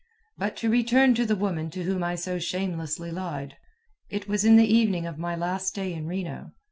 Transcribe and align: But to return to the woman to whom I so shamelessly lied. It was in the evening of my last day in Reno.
But 0.35 0.57
to 0.57 0.71
return 0.71 1.13
to 1.13 1.27
the 1.27 1.35
woman 1.35 1.69
to 1.69 1.83
whom 1.83 2.03
I 2.03 2.15
so 2.15 2.39
shamelessly 2.39 3.11
lied. 3.11 3.57
It 4.09 4.27
was 4.27 4.43
in 4.43 4.55
the 4.55 4.65
evening 4.65 5.05
of 5.05 5.19
my 5.19 5.35
last 5.35 5.75
day 5.75 5.93
in 5.93 6.07
Reno. 6.07 6.53